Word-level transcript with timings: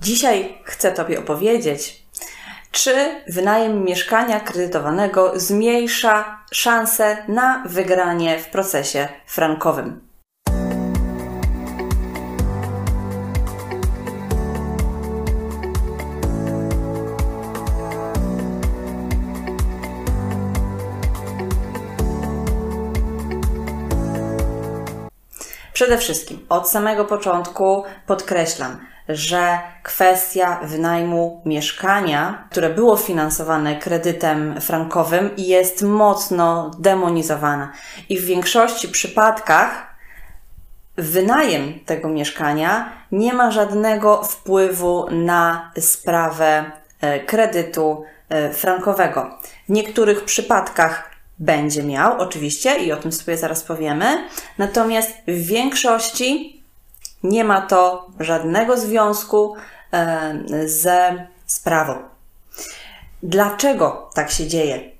Dzisiaj 0.00 0.58
chcę 0.64 0.92
Tobie 0.92 1.18
opowiedzieć, 1.18 2.02
czy 2.70 3.22
wynajem 3.28 3.84
mieszkania 3.84 4.40
kredytowanego 4.40 5.32
zmniejsza 5.40 6.44
szanse 6.52 7.16
na 7.28 7.62
wygranie 7.66 8.38
w 8.38 8.46
procesie 8.46 9.08
frankowym. 9.26 10.07
Przede 25.78 25.98
wszystkim 25.98 26.46
od 26.48 26.70
samego 26.70 27.04
początku 27.04 27.84
podkreślam, 28.06 28.78
że 29.08 29.58
kwestia 29.82 30.60
wynajmu 30.62 31.42
mieszkania, 31.44 32.48
które 32.50 32.70
było 32.70 32.96
finansowane 32.96 33.76
kredytem 33.76 34.60
frankowym, 34.60 35.30
jest 35.36 35.82
mocno 35.82 36.70
demonizowana. 36.78 37.72
I 38.08 38.18
w 38.18 38.24
większości 38.24 38.88
przypadkach 38.88 39.94
wynajem 40.96 41.80
tego 41.86 42.08
mieszkania 42.08 42.92
nie 43.12 43.34
ma 43.34 43.50
żadnego 43.50 44.22
wpływu 44.24 45.06
na 45.10 45.72
sprawę 45.80 46.70
e, 47.00 47.20
kredytu 47.20 48.04
e, 48.28 48.52
frankowego. 48.52 49.38
W 49.68 49.72
niektórych 49.72 50.24
przypadkach 50.24 51.17
będzie 51.38 51.82
miał, 51.82 52.18
oczywiście, 52.18 52.76
i 52.76 52.92
o 52.92 52.96
tym 52.96 53.12
sobie 53.12 53.36
zaraz 53.36 53.62
powiemy. 53.62 54.28
Natomiast 54.58 55.10
w 55.28 55.46
większości 55.46 56.62
nie 57.22 57.44
ma 57.44 57.60
to 57.60 58.06
żadnego 58.20 58.76
związku 58.76 59.56
e, 59.92 60.34
ze 60.66 61.26
sprawą. 61.46 61.94
Dlaczego 63.22 64.10
tak 64.14 64.30
się 64.30 64.46
dzieje? 64.46 64.90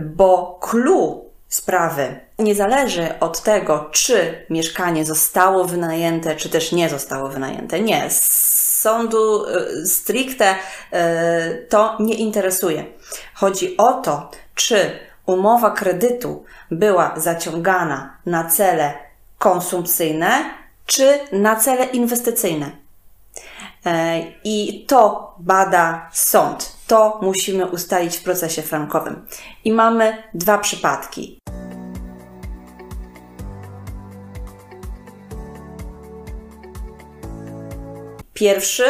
Bo 0.00 0.58
clue 0.62 1.24
sprawy 1.48 2.20
nie 2.38 2.54
zależy 2.54 3.18
od 3.20 3.42
tego, 3.42 3.88
czy 3.92 4.46
mieszkanie 4.50 5.04
zostało 5.04 5.64
wynajęte, 5.64 6.36
czy 6.36 6.48
też 6.48 6.72
nie 6.72 6.88
zostało 6.88 7.28
wynajęte. 7.28 7.80
Nie, 7.80 8.06
sądu 8.10 9.46
e, 9.46 9.86
stricte 9.86 10.54
e, 10.92 11.54
to 11.54 11.96
nie 12.00 12.14
interesuje. 12.14 12.84
Chodzi 13.34 13.76
o 13.76 13.92
to, 13.92 14.30
czy 14.54 14.98
umowa 15.26 15.70
kredytu 15.70 16.44
była 16.70 17.14
zaciągana 17.16 18.16
na 18.26 18.44
cele 18.44 18.94
konsumpcyjne 19.38 20.44
czy 20.86 21.18
na 21.32 21.56
cele 21.56 21.84
inwestycyjne. 21.84 22.70
E, 23.86 24.22
I 24.44 24.84
to 24.88 25.34
bada 25.38 26.10
sąd. 26.12 26.76
To 26.86 27.18
musimy 27.22 27.66
ustalić 27.66 28.16
w 28.16 28.22
procesie 28.22 28.62
frankowym. 28.62 29.26
I 29.64 29.72
mamy 29.72 30.22
dwa 30.34 30.58
przypadki. 30.58 31.38
Pierwszy, 38.34 38.84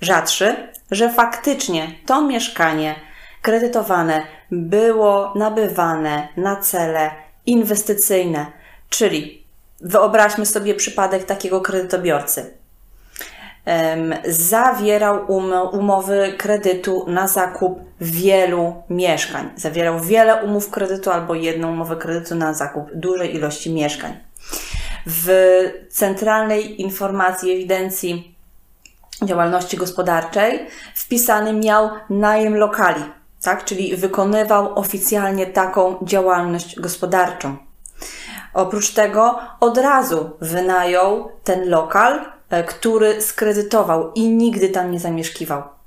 rzadszy, 0.00 0.72
że 0.90 1.12
faktycznie 1.12 1.94
to 2.06 2.22
mieszkanie 2.22 2.94
kredytowane 3.42 4.22
było 4.50 5.32
nabywane 5.36 6.28
na 6.36 6.56
cele 6.56 7.10
inwestycyjne, 7.46 8.46
czyli 8.88 9.44
wyobraźmy 9.80 10.46
sobie 10.46 10.74
przypadek 10.74 11.24
takiego 11.24 11.60
kredytobiorcy. 11.60 12.54
Zawierał 14.28 15.32
um, 15.32 15.52
umowy 15.72 16.34
kredytu 16.38 17.04
na 17.08 17.28
zakup 17.28 17.80
wielu 18.00 18.82
mieszkań. 18.90 19.50
Zawierał 19.56 20.00
wiele 20.00 20.44
umów 20.44 20.70
kredytu 20.70 21.10
albo 21.10 21.34
jedną 21.34 21.72
umowę 21.72 21.96
kredytu 21.96 22.34
na 22.34 22.54
zakup 22.54 22.90
dużej 22.94 23.34
ilości 23.34 23.72
mieszkań. 23.72 24.16
W 25.06 25.28
centralnej 25.90 26.82
informacji 26.82 27.52
ewidencji 27.52 28.34
działalności 29.22 29.76
gospodarczej 29.76 30.66
wpisany 30.94 31.52
miał 31.52 31.90
najem 32.10 32.56
lokali 32.56 33.02
tak? 33.42 33.64
czyli 33.64 33.96
wykonywał 33.96 34.78
oficjalnie 34.78 35.46
taką 35.46 35.96
działalność 36.02 36.80
gospodarczą. 36.80 37.56
Oprócz 38.54 38.90
tego 38.90 39.38
od 39.60 39.78
razu 39.78 40.30
wynajął 40.40 41.28
ten 41.44 41.68
lokal, 41.68 42.20
e, 42.50 42.64
który 42.64 43.22
skredytował 43.22 44.12
i 44.12 44.28
nigdy 44.28 44.68
tam 44.68 44.90
nie 44.90 45.00
zamieszkiwał. 45.00 45.79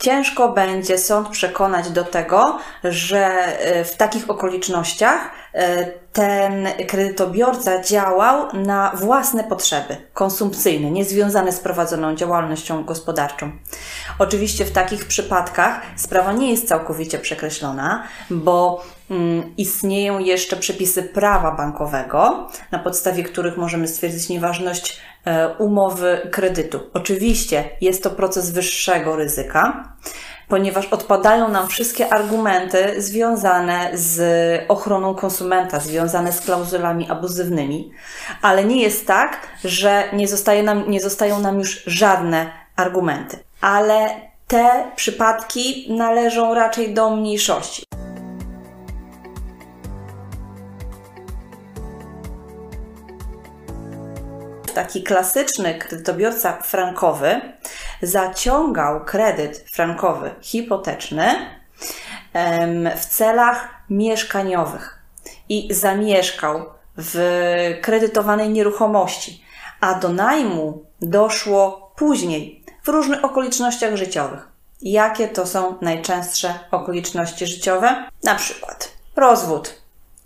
Ciężko 0.00 0.48
będzie 0.52 0.98
sąd 0.98 1.28
przekonać 1.28 1.90
do 1.90 2.04
tego, 2.04 2.58
że 2.84 3.26
e, 3.26 3.84
w 3.84 3.96
takich 3.96 4.30
okolicznościach 4.30 5.30
e, 5.54 5.86
ten 6.12 6.68
kredytobiorca 6.88 7.82
działał 7.82 8.56
na 8.56 8.92
własne 8.94 9.44
potrzeby 9.44 9.96
konsumpcyjne, 10.12 10.90
niezwiązane 10.90 11.52
z 11.52 11.60
prowadzoną 11.60 12.14
działalnością 12.14 12.84
gospodarczą. 12.84 13.52
Oczywiście 14.18 14.64
w 14.64 14.72
takich 14.72 15.04
przypadkach 15.04 15.80
sprawa 15.96 16.32
nie 16.32 16.50
jest 16.50 16.68
całkowicie 16.68 17.18
przekreślona, 17.18 18.02
bo 18.30 18.84
mm, 19.10 19.56
istnieją 19.56 20.18
jeszcze 20.18 20.56
przepisy 20.56 21.02
prawa 21.02 21.50
bankowego, 21.50 22.48
na 22.70 22.78
podstawie 22.78 23.24
których 23.24 23.56
możemy 23.56 23.88
stwierdzić 23.88 24.28
nieważność 24.28 25.00
umowy 25.58 26.28
kredytu. 26.30 26.80
Oczywiście 26.94 27.64
jest 27.80 28.02
to 28.02 28.10
proces 28.10 28.50
wyższego 28.50 29.16
ryzyka, 29.16 29.94
ponieważ 30.48 30.86
odpadają 30.86 31.48
nam 31.48 31.68
wszystkie 31.68 32.12
argumenty 32.12 33.02
związane 33.02 33.90
z 33.94 34.20
ochroną 34.68 35.14
konsumenta, 35.14 35.80
związane 35.80 36.32
z 36.32 36.40
klauzulami 36.40 37.10
abuzywnymi, 37.10 37.92
ale 38.42 38.64
nie 38.64 38.82
jest 38.82 39.06
tak, 39.06 39.46
że 39.64 40.04
nie, 40.12 40.28
zostaje 40.28 40.62
nam, 40.62 40.90
nie 40.90 41.00
zostają 41.00 41.38
nam 41.38 41.58
już 41.58 41.82
żadne 41.86 42.50
argumenty. 42.76 43.38
Ale 43.60 44.10
te 44.46 44.84
przypadki 44.96 45.86
należą 45.92 46.54
raczej 46.54 46.94
do 46.94 47.16
mniejszości. 47.16 47.89
Taki 54.74 55.02
klasyczny 55.02 55.74
kredytobiorca 55.74 56.62
frankowy 56.62 57.40
zaciągał 58.02 59.04
kredyt 59.04 59.64
frankowy 59.72 60.30
hipoteczny 60.40 61.26
w 62.96 63.06
celach 63.06 63.68
mieszkaniowych 63.90 64.98
i 65.48 65.74
zamieszkał 65.74 66.64
w 66.96 67.18
kredytowanej 67.82 68.48
nieruchomości, 68.48 69.44
a 69.80 69.94
do 69.94 70.08
najmu 70.08 70.84
doszło 71.00 71.92
później 71.96 72.64
w 72.82 72.88
różnych 72.88 73.24
okolicznościach 73.24 73.96
życiowych. 73.96 74.48
Jakie 74.82 75.28
to 75.28 75.46
są 75.46 75.74
najczęstsze 75.80 76.54
okoliczności 76.70 77.46
życiowe? 77.46 78.08
Na 78.24 78.34
przykład 78.34 78.92
rozwód 79.16 79.74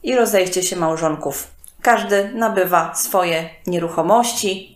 i 0.02 0.16
rozejście 0.16 0.62
się 0.62 0.76
małżonków. 0.76 1.53
Każdy 1.84 2.30
nabywa 2.34 2.94
swoje 2.94 3.50
nieruchomości, 3.66 4.74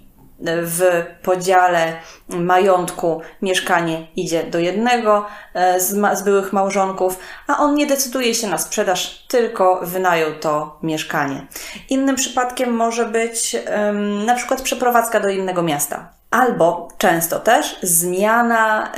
w 0.62 1.04
podziale 1.22 1.92
majątku 2.28 3.20
mieszkanie 3.42 4.06
idzie 4.16 4.42
do 4.42 4.58
jednego 4.58 5.26
e, 5.54 5.80
z, 5.80 6.18
z, 6.18 6.22
byłych 6.22 6.52
małżonków, 6.52 7.18
a 7.46 7.58
on 7.58 7.74
nie 7.74 7.86
decyduje 7.86 8.34
się 8.34 8.46
na 8.46 8.58
sprzedaż, 8.58 9.26
tylko 9.28 9.80
wynajął 9.82 10.34
to 10.34 10.78
mieszkanie. 10.82 11.46
Innym 11.90 12.16
przypadkiem 12.16 12.70
może 12.70 13.06
być 13.06 13.56
um, 13.56 14.24
na 14.24 14.34
przykład 14.34 14.62
przeprowadzka 14.62 15.20
do 15.20 15.28
innego 15.28 15.62
miasta. 15.62 16.12
Albo 16.30 16.88
często 16.98 17.40
też 17.40 17.78
zmiana 17.82 18.92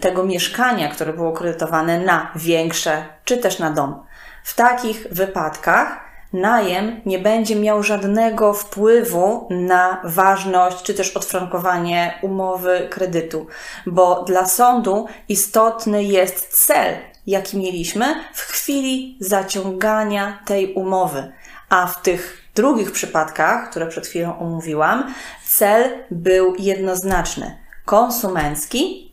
tego 0.00 0.24
mieszkania, 0.24 0.88
które 0.88 1.12
było 1.12 1.32
kredytowane 1.32 2.00
na 2.00 2.32
większe, 2.36 3.04
czy 3.24 3.36
też 3.36 3.58
na 3.58 3.70
dom. 3.70 4.04
W 4.44 4.54
takich 4.54 5.06
wypadkach 5.10 6.07
najem 6.32 7.00
nie 7.06 7.18
będzie 7.18 7.56
miał 7.56 7.82
żadnego 7.82 8.52
wpływu 8.52 9.46
na 9.50 10.00
ważność 10.04 10.82
czy 10.82 10.94
też 10.94 11.16
odfrankowanie 11.16 12.18
umowy 12.22 12.88
kredytu, 12.90 13.46
bo 13.86 14.24
dla 14.24 14.46
sądu 14.46 15.06
istotny 15.28 16.04
jest 16.04 16.66
cel, 16.66 16.96
jaki 17.26 17.56
mieliśmy 17.56 18.14
w 18.34 18.40
chwili 18.40 19.16
zaciągania 19.20 20.38
tej 20.44 20.74
umowy. 20.74 21.32
A 21.68 21.86
w 21.86 22.02
tych 22.02 22.42
drugich 22.54 22.92
przypadkach, 22.92 23.70
które 23.70 23.86
przed 23.86 24.06
chwilą 24.06 24.38
omówiłam, 24.38 25.14
cel 25.46 25.90
był 26.10 26.54
jednoznaczny 26.58 27.58
konsumencki 27.84 29.12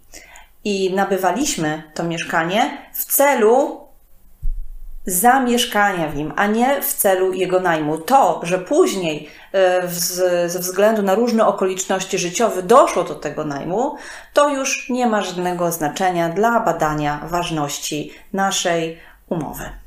i 0.63 0.93
nabywaliśmy 0.93 1.83
to 1.93 2.03
mieszkanie 2.03 2.77
w 2.93 3.05
celu 3.05 3.84
zamieszkania 5.05 6.07
w 6.07 6.15
nim, 6.15 6.33
a 6.35 6.47
nie 6.47 6.81
w 6.81 6.93
celu 6.93 7.33
jego 7.33 7.59
najmu. 7.59 7.97
To, 7.97 8.39
że 8.43 8.59
później 8.59 9.29
e, 9.53 9.87
ze 10.49 10.59
względu 10.59 11.01
na 11.01 11.15
różne 11.15 11.47
okoliczności 11.47 12.17
życiowe 12.17 12.63
doszło 12.63 13.03
do 13.03 13.15
tego 13.15 13.45
najmu, 13.45 13.95
to 14.33 14.49
już 14.49 14.89
nie 14.89 15.07
ma 15.07 15.21
żadnego 15.21 15.71
znaczenia 15.71 16.29
dla 16.29 16.59
badania 16.59 17.21
ważności 17.27 18.13
naszej 18.33 18.99
umowy. 19.29 19.84